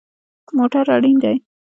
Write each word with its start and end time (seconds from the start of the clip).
موټر 0.57 0.85
اړین 0.95 1.15
دی 1.23 1.35